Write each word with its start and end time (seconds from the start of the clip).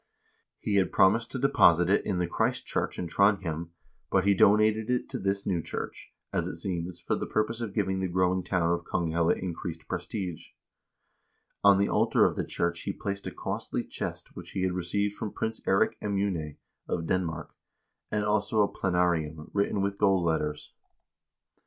He 0.57 0.77
had 0.77 0.91
promised 0.91 1.29
to 1.29 1.37
deposit 1.37 1.87
it 1.87 2.03
in 2.03 2.17
the 2.17 2.25
Christ 2.25 2.65
church 2.65 2.97
in 2.97 3.05
Trondhjem, 3.07 3.69
but 4.09 4.25
he 4.25 4.33
donated 4.33 4.89
it 4.89 5.07
to 5.09 5.19
this 5.19 5.45
new 5.45 5.61
church, 5.61 6.11
as 6.33 6.47
it 6.47 6.55
seems, 6.55 6.99
for 6.99 7.15
the 7.15 7.27
purpose 7.27 7.61
of 7.61 7.71
giving 7.75 7.99
the 7.99 8.07
growing 8.07 8.43
town 8.43 8.71
of 8.71 8.83
Konghelle 8.83 9.29
increased 9.31 9.87
prestige. 9.87 10.47
On 11.63 11.77
the 11.77 11.87
altar 11.87 12.25
of 12.25 12.35
the 12.35 12.43
church 12.43 12.79
he 12.81 12.93
placed 12.93 13.27
a 13.27 13.31
costly 13.31 13.83
chest 13.83 14.35
which 14.35 14.53
he 14.53 14.63
had 14.63 14.71
received 14.73 15.13
from 15.13 15.33
Prince 15.33 15.61
Eirik 15.67 15.95
Emune 16.01 16.55
of 16.87 17.05
Denmark, 17.05 17.53
and 18.09 18.25
also 18.25 18.63
a 18.63 18.67
plenarium 18.67 19.35
2 19.35 19.51
written 19.53 19.81
with 19.83 19.99
golden 19.99 20.25
letters, 20.25 20.33
which 20.33 20.33
1 20.33 20.33
Ordericus 20.33 20.71
Vitalis, 20.71 20.73
Historia 20.73 20.77
Ecclesiastica, 20.81 21.49
X. 21.49 21.59